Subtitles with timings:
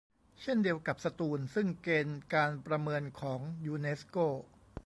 [0.41, 4.17] เช่นเดียวกับสตูล ซึ่งเกณฑ์การประเมินของยูเนสโก